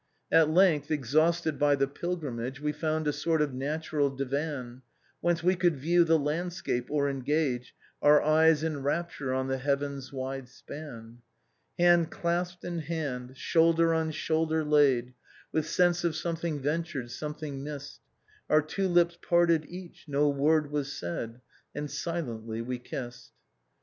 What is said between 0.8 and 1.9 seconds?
exhausted by the